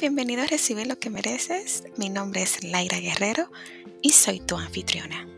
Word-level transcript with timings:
bienvenido 0.00 0.42
a 0.42 0.46
Recibe 0.46 0.84
lo 0.86 0.98
que 0.98 1.10
mereces. 1.10 1.84
Mi 1.96 2.08
nombre 2.08 2.42
es 2.42 2.64
Laira 2.64 2.98
Guerrero 2.98 3.50
y 4.02 4.10
soy 4.10 4.40
tu 4.40 4.56
anfitriona. 4.56 5.28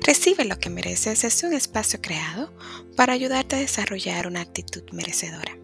Recibe 0.00 0.44
lo 0.44 0.58
que 0.58 0.70
mereces 0.70 1.22
es 1.22 1.42
un 1.44 1.52
espacio 1.52 2.00
creado 2.00 2.52
para 2.96 3.12
ayudarte 3.12 3.56
a 3.56 3.60
desarrollar 3.60 4.26
una 4.26 4.40
actitud 4.40 4.82
merecedora, 4.92 5.56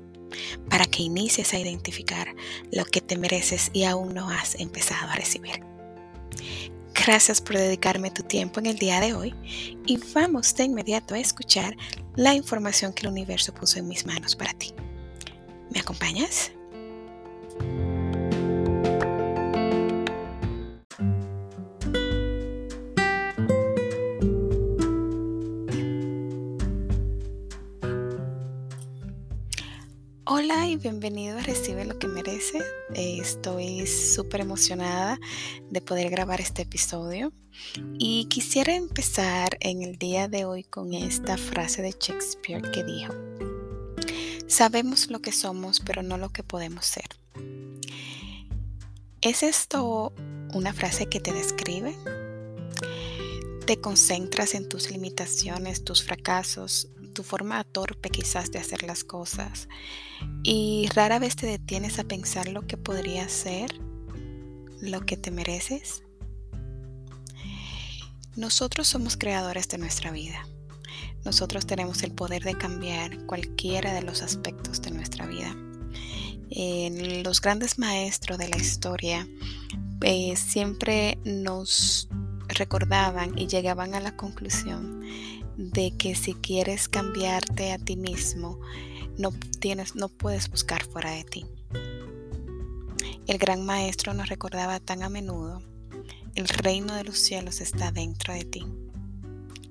para 0.68 0.84
que 0.84 1.02
inicies 1.02 1.52
a 1.52 1.58
identificar 1.58 2.34
lo 2.70 2.84
que 2.84 3.00
te 3.00 3.18
mereces 3.18 3.70
y 3.72 3.84
aún 3.84 4.14
no 4.14 4.30
has 4.30 4.54
empezado 4.60 5.10
a 5.10 5.16
recibir. 5.16 5.62
Gracias 6.94 7.40
por 7.40 7.56
dedicarme 7.56 8.10
tu 8.10 8.22
tiempo 8.22 8.60
en 8.60 8.66
el 8.66 8.78
día 8.78 9.00
de 9.00 9.14
hoy 9.14 9.34
y 9.86 9.98
vamos 10.14 10.54
de 10.54 10.64
inmediato 10.64 11.14
a 11.14 11.18
escuchar 11.18 11.76
la 12.14 12.34
información 12.34 12.92
que 12.92 13.06
el 13.06 13.12
universo 13.12 13.52
puso 13.52 13.78
en 13.78 13.88
mis 13.88 14.06
manos 14.06 14.36
para 14.36 14.52
ti. 14.52 14.74
¿Me 15.70 15.80
acompañas? 15.80 16.52
Hola 30.50 30.66
y 30.66 30.76
bienvenido 30.76 31.36
a 31.36 31.42
Recibe 31.42 31.84
lo 31.84 31.98
que 31.98 32.08
merece. 32.08 32.58
Estoy 32.94 33.86
súper 33.86 34.40
emocionada 34.40 35.20
de 35.68 35.82
poder 35.82 36.08
grabar 36.08 36.40
este 36.40 36.62
episodio 36.62 37.34
y 37.98 38.24
quisiera 38.30 38.74
empezar 38.74 39.58
en 39.60 39.82
el 39.82 39.98
día 39.98 40.26
de 40.26 40.46
hoy 40.46 40.64
con 40.64 40.94
esta 40.94 41.36
frase 41.36 41.82
de 41.82 41.90
Shakespeare 41.90 42.62
que 42.70 42.82
dijo, 42.82 43.12
sabemos 44.46 45.10
lo 45.10 45.20
que 45.20 45.32
somos 45.32 45.80
pero 45.80 46.02
no 46.02 46.16
lo 46.16 46.30
que 46.30 46.42
podemos 46.42 46.86
ser. 46.86 47.08
¿Es 49.20 49.42
esto 49.42 50.14
una 50.54 50.72
frase 50.72 51.10
que 51.10 51.20
te 51.20 51.34
describe? 51.34 51.94
¿Te 53.66 53.82
concentras 53.82 54.54
en 54.54 54.66
tus 54.66 54.90
limitaciones, 54.90 55.84
tus 55.84 56.02
fracasos, 56.02 56.88
tu 57.18 57.24
forma 57.24 57.64
torpe 57.64 58.10
quizás 58.10 58.52
de 58.52 58.60
hacer 58.60 58.84
las 58.84 59.02
cosas 59.02 59.68
y 60.44 60.88
rara 60.94 61.18
vez 61.18 61.34
te 61.34 61.46
detienes 61.46 61.98
a 61.98 62.04
pensar 62.04 62.46
lo 62.46 62.64
que 62.68 62.76
podría 62.76 63.28
ser, 63.28 63.74
lo 64.80 65.00
que 65.00 65.16
te 65.16 65.32
mereces. 65.32 66.04
Nosotros 68.36 68.86
somos 68.86 69.16
creadores 69.16 69.66
de 69.66 69.78
nuestra 69.78 70.12
vida. 70.12 70.46
Nosotros 71.24 71.66
tenemos 71.66 72.04
el 72.04 72.12
poder 72.12 72.44
de 72.44 72.56
cambiar 72.56 73.26
cualquiera 73.26 73.92
de 73.92 74.02
los 74.02 74.22
aspectos 74.22 74.80
de 74.80 74.92
nuestra 74.92 75.26
vida. 75.26 75.56
los 77.24 77.40
grandes 77.40 77.80
maestros 77.80 78.38
de 78.38 78.48
la 78.48 78.58
historia 78.58 79.26
eh, 80.02 80.36
siempre 80.36 81.18
nos 81.24 82.08
recordaban 82.46 83.36
y 83.36 83.48
llegaban 83.48 83.96
a 83.96 84.00
la 84.00 84.16
conclusión 84.16 85.02
de 85.58 85.90
que 85.90 86.14
si 86.14 86.34
quieres 86.34 86.88
cambiarte 86.88 87.72
a 87.72 87.78
ti 87.78 87.96
mismo, 87.96 88.60
no, 89.18 89.32
tienes, 89.58 89.96
no 89.96 90.08
puedes 90.08 90.48
buscar 90.48 90.84
fuera 90.84 91.10
de 91.10 91.24
ti. 91.24 91.46
El 93.26 93.38
gran 93.38 93.66
maestro 93.66 94.14
nos 94.14 94.28
recordaba 94.28 94.78
tan 94.78 95.02
a 95.02 95.08
menudo, 95.08 95.60
el 96.36 96.46
reino 96.46 96.94
de 96.94 97.02
los 97.02 97.18
cielos 97.18 97.60
está 97.60 97.90
dentro 97.90 98.32
de 98.32 98.44
ti. 98.44 98.64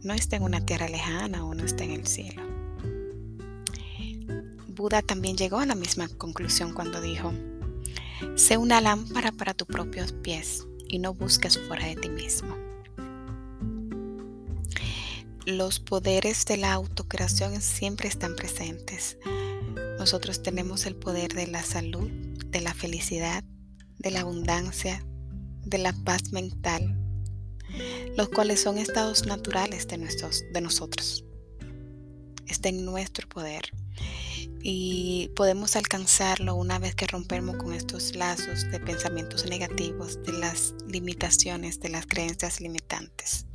No 0.03 0.13
está 0.13 0.35
en 0.35 0.43
una 0.43 0.59
tierra 0.59 0.89
lejana 0.89 1.45
o 1.45 1.55
no 1.55 1.63
está 1.63 1.85
en 1.85 1.91
el 1.91 2.05
cielo. 2.05 2.41
Buda 4.67 5.01
también 5.01 5.37
llegó 5.37 5.59
a 5.59 5.65
la 5.65 5.73
misma 5.73 6.09
conclusión 6.09 6.73
cuando 6.73 6.99
dijo, 6.99 7.31
sé 8.35 8.57
una 8.57 8.81
lámpara 8.81 9.31
para 9.31 9.53
tus 9.53 9.67
propios 9.67 10.11
pies 10.11 10.67
y 10.89 10.99
no 10.99 11.13
busques 11.13 11.57
fuera 11.57 11.85
de 11.85 11.95
ti 11.95 12.09
mismo 12.09 12.67
los 15.47 15.79
poderes 15.79 16.43
de 16.43 16.57
la 16.57 16.73
autocreación 16.73 17.61
siempre 17.61 18.09
están 18.09 18.35
presentes. 18.35 19.17
Nosotros 19.97 20.43
tenemos 20.43 20.85
el 20.85 20.97
poder 20.97 21.33
de 21.33 21.47
la 21.47 21.63
salud, 21.63 22.11
de 22.47 22.59
la 22.59 22.73
felicidad, 22.73 23.45
de 23.97 24.11
la 24.11 24.19
abundancia, 24.21 25.05
de 25.63 25.77
la 25.77 25.93
paz 26.03 26.33
mental, 26.33 26.99
los 28.17 28.27
cuales 28.27 28.61
son 28.61 28.77
estados 28.77 29.25
naturales 29.25 29.87
de, 29.87 30.61
nosotros. 30.61 31.23
Está 32.45 32.67
en 32.67 32.83
nuestro 32.83 33.29
poder 33.29 33.71
y 34.61 35.31
podemos 35.33 35.77
alcanzarlo 35.77 36.55
una 36.55 36.77
vez 36.77 36.93
que 36.93 37.07
rompemos 37.07 37.55
con 37.55 37.71
estos 37.71 38.17
lazos 38.17 38.69
de 38.69 38.81
pensamientos 38.81 39.45
negativos, 39.45 40.21
de 40.23 40.33
las 40.33 40.73
limitaciones, 40.89 41.79
de 41.79 41.87
las 41.87 42.05
creencias 42.05 42.59
limitantes. 42.59 43.45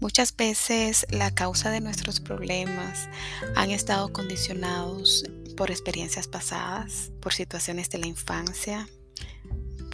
Muchas 0.00 0.36
veces 0.36 1.06
la 1.10 1.34
causa 1.34 1.70
de 1.70 1.80
nuestros 1.80 2.20
problemas 2.20 3.08
han 3.56 3.70
estado 3.70 4.12
condicionados 4.12 5.24
por 5.56 5.70
experiencias 5.70 6.28
pasadas, 6.28 7.12
por 7.20 7.32
situaciones 7.32 7.88
de 7.90 7.98
la 7.98 8.06
infancia, 8.06 8.88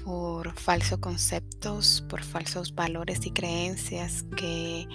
por 0.05 0.59
falsos 0.59 0.99
conceptos, 0.99 2.05
por 2.09 2.25
falsos 2.25 2.75
valores 2.75 3.25
y 3.27 3.31
creencias 3.31 4.25
que 4.37 4.89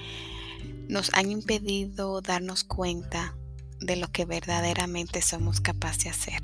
nos 0.89 1.13
han 1.13 1.31
impedido 1.31 2.21
darnos 2.21 2.63
cuenta 2.63 3.35
de 3.79 3.95
lo 3.95 4.11
que 4.11 4.25
verdaderamente 4.25 5.21
somos 5.21 5.61
capaces 5.61 6.05
de 6.05 6.09
hacer 6.09 6.41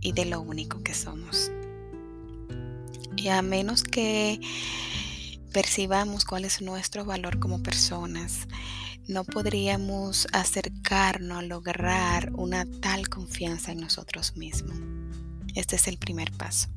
y 0.00 0.12
de 0.12 0.24
lo 0.24 0.40
único 0.40 0.82
que 0.82 0.94
somos. 0.94 1.50
Y 3.16 3.28
a 3.28 3.42
menos 3.42 3.82
que 3.82 4.40
percibamos 5.52 6.24
cuál 6.24 6.44
es 6.44 6.60
nuestro 6.60 7.04
valor 7.04 7.38
como 7.38 7.62
personas, 7.62 8.48
no 9.06 9.24
podríamos 9.24 10.26
acercarnos 10.32 11.38
a 11.38 11.42
lograr 11.42 12.30
una 12.34 12.66
tal 12.80 13.08
confianza 13.08 13.72
en 13.72 13.80
nosotros 13.80 14.36
mismos. 14.36 14.78
Este 15.54 15.76
es 15.76 15.88
el 15.88 15.96
primer 15.96 16.30
paso. 16.32 16.68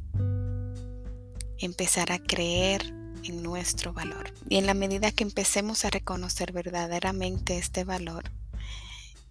Empezar 1.58 2.12
a 2.12 2.20
creer 2.20 2.82
en 3.24 3.44
nuestro 3.44 3.94
valor. 3.94 4.34
Y 4.50 4.58
en 4.58 4.66
la 4.66 4.74
medida 4.74 5.12
que 5.12 5.24
empecemos 5.24 5.86
a 5.86 5.90
reconocer 5.90 6.52
verdaderamente 6.54 7.58
este 7.58 7.84
valor, 7.84 8.32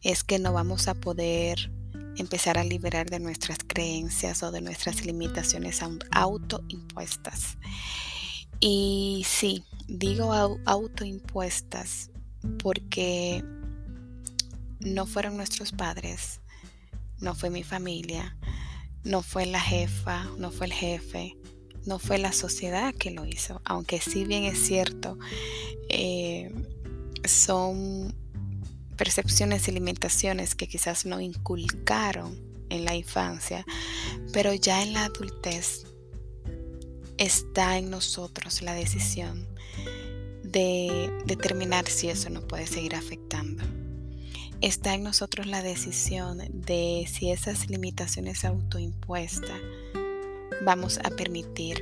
es 0.03 0.25
que 0.25 0.39
no 0.39 0.53
vamos 0.53 0.89
a 0.89 0.95
poder 0.95 1.71
empezar 2.17 2.59
a 2.59 2.65
liberar 2.65 3.09
de 3.11 3.21
nuestras 3.21 3.59
creencias 3.67 4.43
o 4.43 4.51
de 4.51 4.61
nuestras 4.61 5.05
limitaciones 5.05 5.81
autoimpuestas. 6.11 7.57
Y 8.60 9.25
sí, 9.26 9.65
digo 9.88 10.32
autoimpuestas 10.66 12.10
porque 12.62 13.43
no 14.81 15.06
fueron 15.06 15.37
nuestros 15.37 15.72
padres, 15.72 16.41
no 17.19 17.34
fue 17.34 17.50
mi 17.50 17.62
familia, 17.62 18.37
no 19.03 19.22
fue 19.22 19.47
la 19.47 19.60
jefa, 19.60 20.25
no 20.38 20.50
fue 20.50 20.66
el 20.66 20.72
jefe, 20.72 21.37
no 21.87 21.98
fue 21.98 22.19
la 22.19 22.32
sociedad 22.32 22.94
que 22.94 23.10
lo 23.10 23.25
hizo, 23.25 23.60
aunque 23.65 24.00
sí 24.00 24.25
bien 24.25 24.44
es 24.44 24.59
cierto, 24.59 25.19
eh, 25.88 26.53
son 27.25 28.15
percepciones 28.97 29.66
y 29.69 29.72
limitaciones 29.72 30.54
que 30.54 30.69
quizás 30.69 31.06
no 31.06 31.21
inculcaron 31.21 32.38
en 32.69 32.84
la 32.84 32.94
infancia, 32.94 33.65
pero 34.32 34.53
ya 34.54 34.82
en 34.82 34.92
la 34.92 35.06
adultez 35.06 35.87
está 37.20 37.76
en 37.76 37.91
nosotros 37.91 38.62
la 38.62 38.72
decisión 38.72 39.47
de 40.42 41.12
determinar 41.26 41.86
si 41.86 42.08
eso 42.08 42.31
no 42.31 42.48
puede 42.48 42.66
seguir 42.66 42.97
afectando. 42.97 43.62
Está 44.62 44.95
en 44.95 45.03
nosotros 45.03 45.47
la 45.47 45.62
decisión 45.62 46.39
de 46.50 47.06
si 47.12 47.30
esas 47.30 47.68
limitaciones 47.68 48.45
autoimpuestas 48.47 49.60
vamos 50.65 50.98
a 51.04 51.10
permitir 51.10 51.78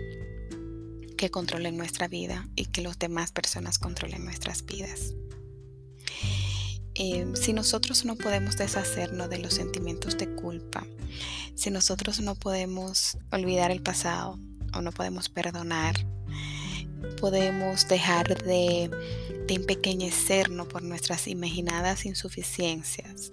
que 1.16 1.30
controlen 1.30 1.76
nuestra 1.76 2.08
vida 2.08 2.48
y 2.56 2.66
que 2.66 2.82
las 2.82 2.98
demás 2.98 3.30
personas 3.30 3.78
controlen 3.78 4.24
nuestras 4.24 4.64
vidas. 4.64 5.14
Eh, 6.94 7.26
si 7.34 7.52
nosotros 7.52 8.04
no 8.04 8.16
podemos 8.16 8.56
deshacernos 8.56 9.30
de 9.30 9.38
los 9.38 9.54
sentimientos 9.54 10.18
de 10.18 10.34
culpa, 10.34 10.84
si 11.54 11.70
nosotros 11.70 12.20
no 12.20 12.34
podemos 12.34 13.18
olvidar 13.30 13.70
el 13.70 13.82
pasado, 13.82 14.38
o 14.74 14.80
no 14.80 14.92
podemos 14.92 15.28
perdonar, 15.28 15.94
podemos 17.20 17.88
dejar 17.88 18.42
de, 18.44 18.90
de 19.46 19.54
empequeñecernos 19.54 20.66
por 20.66 20.82
nuestras 20.82 21.26
imaginadas 21.28 22.06
insuficiencias. 22.06 23.32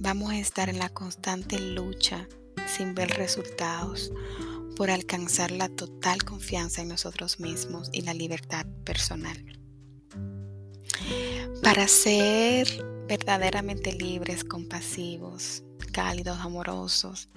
Vamos 0.00 0.30
a 0.30 0.38
estar 0.38 0.68
en 0.68 0.78
la 0.78 0.88
constante 0.88 1.58
lucha 1.58 2.28
sin 2.66 2.94
ver 2.94 3.10
resultados 3.10 4.12
por 4.76 4.90
alcanzar 4.90 5.50
la 5.50 5.68
total 5.68 6.22
confianza 6.22 6.82
en 6.82 6.88
nosotros 6.88 7.40
mismos 7.40 7.90
y 7.92 8.02
la 8.02 8.14
libertad 8.14 8.64
personal. 8.84 9.36
Para 11.62 11.88
ser 11.88 12.68
verdaderamente 13.08 13.92
libres, 13.92 14.44
compasivos, 14.44 15.64
cálidos, 15.98 16.38
amorosos. 16.38 17.28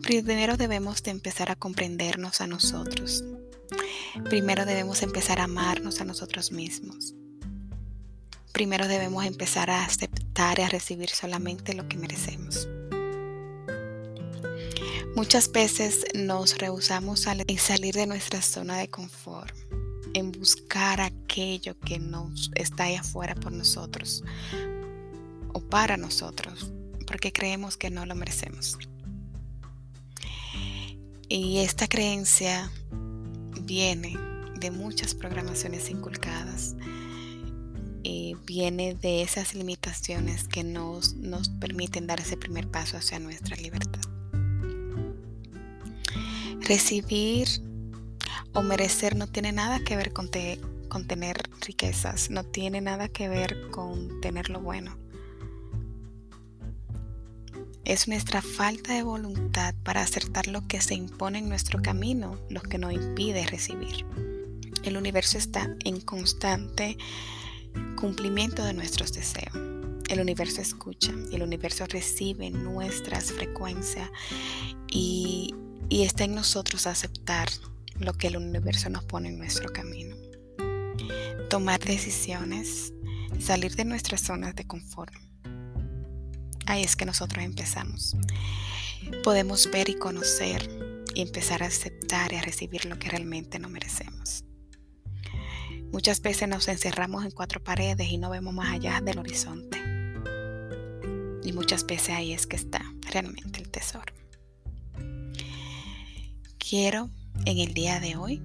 Primero 0.00 0.56
debemos 0.56 1.02
de 1.02 1.10
empezar 1.10 1.50
a 1.50 1.54
comprendernos 1.54 2.40
a 2.40 2.46
nosotros. 2.46 3.22
Primero 4.24 4.64
debemos 4.64 5.02
empezar 5.02 5.38
a 5.38 5.44
amarnos 5.44 6.00
a 6.00 6.06
nosotros 6.06 6.50
mismos. 6.50 7.12
Primero 8.52 8.88
debemos 8.88 9.26
empezar 9.26 9.68
a 9.68 9.84
aceptar 9.84 10.58
y 10.58 10.62
a 10.62 10.70
recibir 10.70 11.10
solamente 11.10 11.74
lo 11.74 11.88
que 11.88 11.98
merecemos. 11.98 12.66
Muchas 15.14 15.52
veces 15.52 16.06
nos 16.14 16.56
rehusamos 16.56 17.26
a 17.26 17.36
salir 17.58 17.96
de 17.96 18.06
nuestra 18.06 18.40
zona 18.40 18.78
de 18.78 18.88
confort, 18.88 19.54
en 20.14 20.32
buscar 20.32 21.02
aquello 21.02 21.78
que 21.78 21.98
nos 21.98 22.50
está 22.54 22.84
ahí 22.84 22.94
afuera 22.94 23.34
por 23.34 23.52
nosotros 23.52 24.24
o 25.52 25.60
para 25.60 25.98
nosotros, 25.98 26.72
porque 27.10 27.32
creemos 27.32 27.76
que 27.76 27.90
no 27.90 28.06
lo 28.06 28.14
merecemos. 28.14 28.78
Y 31.28 31.58
esta 31.58 31.88
creencia 31.88 32.70
viene 33.62 34.16
de 34.60 34.70
muchas 34.70 35.16
programaciones 35.16 35.90
inculcadas 35.90 36.76
y 38.04 38.36
viene 38.46 38.94
de 38.94 39.22
esas 39.22 39.56
limitaciones 39.56 40.46
que 40.46 40.62
nos, 40.62 41.14
nos 41.16 41.48
permiten 41.48 42.06
dar 42.06 42.20
ese 42.20 42.36
primer 42.36 42.68
paso 42.68 42.96
hacia 42.96 43.18
nuestra 43.18 43.56
libertad. 43.56 44.02
Recibir 46.60 47.48
o 48.52 48.62
merecer 48.62 49.16
no 49.16 49.26
tiene 49.26 49.50
nada 49.50 49.80
que 49.80 49.96
ver 49.96 50.12
con, 50.12 50.30
con 50.88 51.08
tener 51.08 51.50
riquezas, 51.60 52.30
no 52.30 52.44
tiene 52.44 52.80
nada 52.80 53.08
que 53.08 53.28
ver 53.28 53.68
con 53.72 54.20
tener 54.20 54.48
lo 54.48 54.60
bueno. 54.60 55.09
Es 57.90 58.06
nuestra 58.06 58.40
falta 58.40 58.94
de 58.94 59.02
voluntad 59.02 59.74
para 59.82 60.02
acertar 60.02 60.46
lo 60.46 60.64
que 60.68 60.80
se 60.80 60.94
impone 60.94 61.40
en 61.40 61.48
nuestro 61.48 61.82
camino 61.82 62.38
lo 62.48 62.60
que 62.60 62.78
nos 62.78 62.92
impide 62.92 63.44
recibir. 63.48 64.06
El 64.84 64.96
universo 64.96 65.38
está 65.38 65.74
en 65.84 66.00
constante 66.00 66.96
cumplimiento 67.96 68.62
de 68.62 68.74
nuestros 68.74 69.12
deseos. 69.12 69.56
El 70.08 70.20
universo 70.20 70.60
escucha 70.60 71.12
y 71.32 71.34
el 71.34 71.42
universo 71.42 71.84
recibe 71.88 72.48
nuestras 72.50 73.32
frecuencias 73.32 74.08
y, 74.86 75.52
está 75.90 76.22
en 76.22 76.36
nosotros 76.36 76.86
aceptar 76.86 77.48
lo 77.98 78.12
que 78.12 78.28
el 78.28 78.36
universo 78.36 78.88
nos 78.88 79.04
pone 79.04 79.30
en 79.30 79.38
nuestro 79.38 79.68
camino. 79.72 80.14
Tomar 81.48 81.80
decisiones, 81.80 82.92
salir 83.40 83.74
de 83.74 83.84
nuestras 83.84 84.20
zonas 84.20 84.54
de 84.54 84.64
confort 84.64 85.12
ahí 86.70 86.84
es 86.84 86.96
que 86.96 87.04
nosotros 87.04 87.44
empezamos. 87.44 88.16
Podemos 89.24 89.70
ver 89.70 89.88
y 89.88 89.94
conocer 89.94 90.68
y 91.14 91.22
empezar 91.22 91.62
a 91.62 91.66
aceptar 91.66 92.32
y 92.32 92.36
a 92.36 92.42
recibir 92.42 92.84
lo 92.86 92.98
que 92.98 93.10
realmente 93.10 93.58
no 93.58 93.68
merecemos. 93.68 94.44
Muchas 95.92 96.22
veces 96.22 96.48
nos 96.48 96.68
encerramos 96.68 97.24
en 97.24 97.32
cuatro 97.32 97.62
paredes 97.62 98.08
y 98.10 98.18
no 98.18 98.30
vemos 98.30 98.54
más 98.54 98.72
allá 98.72 99.00
del 99.00 99.18
horizonte. 99.18 99.78
Y 101.42 101.52
muchas 101.52 101.84
veces 101.84 102.10
ahí 102.10 102.32
es 102.32 102.46
que 102.46 102.56
está 102.56 102.80
realmente 103.10 103.60
el 103.60 103.70
tesoro. 103.70 104.14
Quiero 106.58 107.10
en 107.44 107.58
el 107.58 107.74
día 107.74 107.98
de 107.98 108.16
hoy 108.16 108.40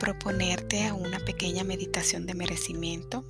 proponerte 0.00 0.90
una 0.90 1.20
pequeña 1.20 1.62
meditación 1.62 2.26
de 2.26 2.34
merecimiento 2.34 3.24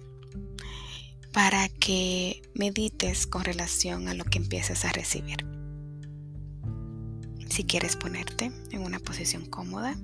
para 1.32 1.68
que 1.68 2.42
medites 2.54 3.26
con 3.26 3.44
relación 3.44 4.08
a 4.08 4.14
lo 4.14 4.24
que 4.24 4.38
empieces 4.38 4.84
a 4.84 4.92
recibir. 4.92 5.46
Si 7.48 7.64
quieres 7.64 7.96
ponerte 7.96 8.52
en 8.70 8.82
una 8.82 8.98
posición 8.98 9.46
cómoda 9.46 9.96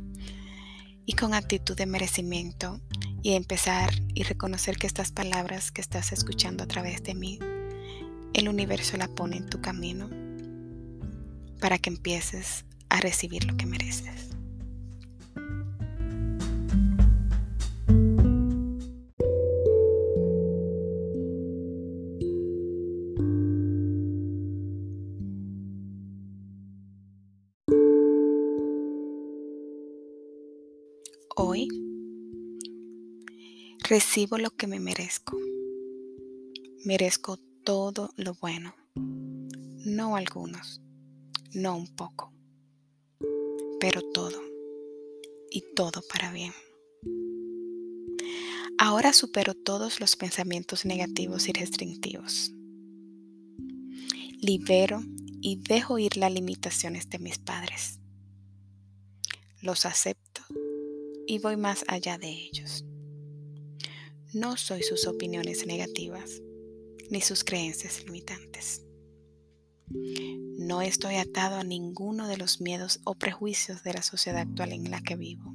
y 1.04 1.12
con 1.14 1.34
actitud 1.34 1.76
de 1.76 1.86
merecimiento 1.86 2.80
y 3.22 3.32
empezar 3.32 3.90
y 4.14 4.24
reconocer 4.24 4.76
que 4.76 4.86
estas 4.86 5.12
palabras 5.12 5.72
que 5.72 5.80
estás 5.80 6.12
escuchando 6.12 6.64
a 6.64 6.68
través 6.68 7.02
de 7.02 7.14
mí, 7.14 7.38
el 8.34 8.48
universo 8.48 8.96
la 8.96 9.08
pone 9.08 9.36
en 9.36 9.48
tu 9.48 9.60
camino 9.60 10.10
para 11.60 11.78
que 11.78 11.90
empieces 11.90 12.64
a 12.88 13.00
recibir 13.00 13.44
lo 13.44 13.56
que 13.56 13.66
mereces. 13.66 14.35
Hoy 31.38 31.68
recibo 33.86 34.38
lo 34.38 34.52
que 34.52 34.66
me 34.66 34.80
merezco. 34.80 35.36
Merezco 36.86 37.36
todo 37.62 38.08
lo 38.16 38.32
bueno, 38.40 38.74
no 39.84 40.16
algunos, 40.16 40.80
no 41.52 41.76
un 41.76 41.94
poco, 41.94 42.32
pero 43.78 44.00
todo, 44.14 44.40
y 45.50 45.62
todo 45.74 46.00
para 46.10 46.32
bien. 46.32 46.54
Ahora 48.78 49.12
supero 49.12 49.52
todos 49.52 50.00
los 50.00 50.16
pensamientos 50.16 50.86
negativos 50.86 51.48
y 51.48 51.52
restrictivos. 51.52 52.50
Libero 54.40 55.02
y 55.42 55.56
dejo 55.56 55.98
ir 55.98 56.16
las 56.16 56.32
limitaciones 56.32 57.10
de 57.10 57.18
mis 57.18 57.36
padres. 57.36 58.00
Los 59.60 59.84
acepto 59.84 60.25
y 61.26 61.38
voy 61.38 61.56
más 61.56 61.84
allá 61.88 62.18
de 62.18 62.30
ellos. 62.30 62.84
No 64.32 64.56
soy 64.56 64.82
sus 64.82 65.06
opiniones 65.06 65.66
negativas 65.66 66.42
ni 67.10 67.20
sus 67.20 67.44
creencias 67.44 68.04
limitantes. 68.04 68.82
No 70.58 70.82
estoy 70.82 71.16
atado 71.16 71.56
a 71.56 71.64
ninguno 71.64 72.26
de 72.26 72.36
los 72.36 72.60
miedos 72.60 73.00
o 73.04 73.14
prejuicios 73.14 73.82
de 73.82 73.94
la 73.94 74.02
sociedad 74.02 74.40
actual 74.40 74.72
en 74.72 74.90
la 74.90 75.00
que 75.00 75.16
vivo. 75.16 75.54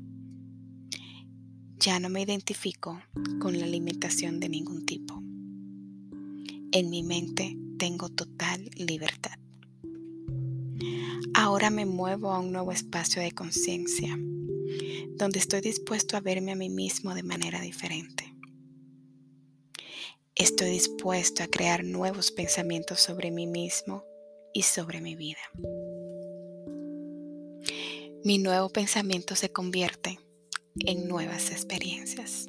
Ya 1.77 1.99
no 1.99 2.09
me 2.09 2.21
identifico 2.21 3.01
con 3.39 3.59
la 3.59 3.65
limitación 3.65 4.39
de 4.39 4.49
ningún 4.49 4.85
tipo. 4.85 5.21
En 6.71 6.89
mi 6.89 7.03
mente 7.03 7.57
tengo 7.77 8.09
total 8.09 8.69
libertad. 8.75 9.37
Ahora 11.33 11.69
me 11.69 11.85
muevo 11.85 12.31
a 12.31 12.39
un 12.39 12.51
nuevo 12.51 12.71
espacio 12.71 13.21
de 13.21 13.31
conciencia 13.31 14.17
donde 15.15 15.39
estoy 15.39 15.61
dispuesto 15.61 16.17
a 16.17 16.21
verme 16.21 16.51
a 16.51 16.55
mí 16.55 16.69
mismo 16.69 17.13
de 17.13 17.23
manera 17.23 17.61
diferente. 17.61 18.33
Estoy 20.35 20.71
dispuesto 20.71 21.43
a 21.43 21.47
crear 21.47 21.83
nuevos 21.83 22.31
pensamientos 22.31 23.01
sobre 23.01 23.31
mí 23.31 23.47
mismo 23.47 24.05
y 24.53 24.63
sobre 24.63 25.01
mi 25.01 25.15
vida. 25.15 25.39
Mi 28.23 28.37
nuevo 28.37 28.69
pensamiento 28.69 29.35
se 29.35 29.51
convierte 29.51 30.19
en 30.79 31.07
nuevas 31.07 31.51
experiencias. 31.51 32.47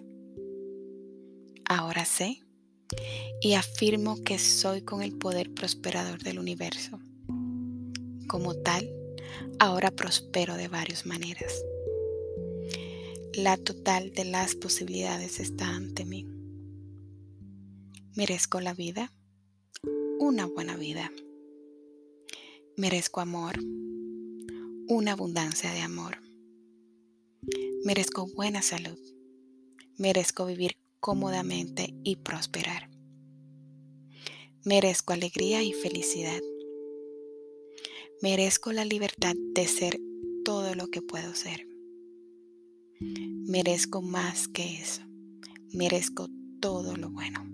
Ahora 1.65 2.05
sé 2.05 2.41
y 3.41 3.55
afirmo 3.55 4.23
que 4.23 4.39
soy 4.39 4.83
con 4.83 5.03
el 5.03 5.19
poder 5.19 5.53
prosperador 5.53 6.23
del 6.23 6.39
universo. 6.39 7.01
Como 8.29 8.55
tal, 8.55 8.91
ahora 9.59 9.91
prospero 9.91 10.57
de 10.57 10.69
varias 10.69 11.05
maneras 11.05 11.65
la 13.35 13.57
total 13.57 14.13
de 14.13 14.25
las 14.25 14.55
posibilidades 14.55 15.41
está 15.41 15.69
ante 15.69 16.05
mí. 16.05 16.27
Merezco 18.15 18.61
la 18.61 18.75
vida, 18.75 19.11
una 20.19 20.45
buena 20.47 20.77
vida. 20.77 21.11
Merezco 22.77 23.21
amor, 23.21 23.59
una 24.89 25.13
abundancia 25.13 25.73
de 25.73 25.81
amor. 25.81 26.19
Merezco 27.85 28.27
buena 28.27 28.61
salud. 28.61 28.99
Merezco 29.97 30.45
vivir 30.45 30.77
cómodamente 31.01 31.95
y 32.05 32.17
prosperar. 32.17 32.91
Merezco 34.65 35.15
alegría 35.15 35.63
y 35.63 35.73
felicidad. 35.73 36.41
Merezco 38.21 38.73
la 38.73 38.85
libertad 38.85 39.35
de 39.55 39.67
ser 39.67 39.99
todo 40.45 40.75
lo 40.75 40.89
que 40.89 41.01
puedo 41.01 41.35
ser. 41.35 41.72
Merezco 43.47 44.03
más 44.03 44.49
que 44.49 44.81
eso. 44.81 45.03
Merezco 45.73 46.29
todo 46.61 46.97
lo 46.97 47.11
bueno. 47.11 47.45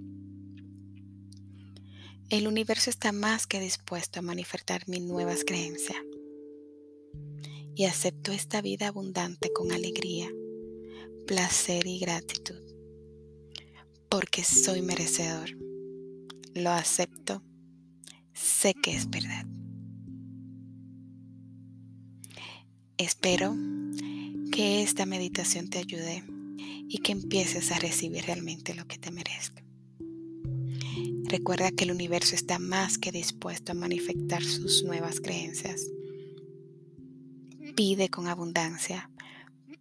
El 2.28 2.47
universo 2.47 2.90
está 2.90 3.11
más 3.11 3.47
que 3.47 3.59
dispuesto 3.59 4.19
a 4.19 4.23
manifestar 4.23 4.87
mis 4.87 5.02
nuevas 5.02 5.45
creencias. 5.47 5.97
Y 7.75 7.85
acepto 7.85 8.33
esta 8.33 8.61
vida 8.61 8.88
abundante 8.88 9.50
con 9.52 9.73
alegría, 9.73 10.28
placer 11.26 11.87
y 11.87 11.99
gratitud. 11.99 12.61
Porque 14.11 14.45
soy 14.45 14.83
merecedor. 14.83 15.50
Lo 16.55 16.71
acepto. 16.71 17.43
Sé 18.35 18.75
que 18.75 18.95
es 18.95 19.09
verdad. 19.09 19.47
Espero 22.99 23.55
que 24.59 24.83
esta 24.83 25.07
meditación 25.07 25.71
te 25.71 25.79
ayude 25.79 26.25
y 26.88 26.99
que 26.99 27.12
empieces 27.12 27.71
a 27.71 27.79
recibir 27.79 28.25
realmente 28.25 28.75
lo 28.75 28.88
que 28.88 28.99
te 28.99 29.12
merezca. 29.12 29.62
Recuerda 31.27 31.71
que 31.71 31.85
el 31.85 31.93
universo 31.93 32.35
está 32.35 32.59
más 32.59 32.99
que 32.99 33.12
dispuesto 33.12 33.71
a 33.71 33.77
manifestar 33.77 34.43
sus 34.43 34.83
nuevas 34.83 35.21
creencias. 35.21 35.87
Pide 37.77 38.09
con 38.09 38.27
abundancia, 38.27 39.12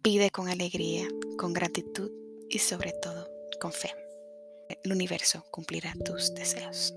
pide 0.00 0.30
con 0.30 0.48
alegría, 0.48 1.08
con 1.38 1.54
gratitud 1.54 2.12
y 2.48 2.60
sobre 2.60 2.92
todo 3.02 3.28
con 3.60 3.72
fe. 3.72 3.90
El 4.84 4.92
universo 4.92 5.44
cumplirá 5.50 5.92
tus 6.04 6.32
deseos. 6.36 6.94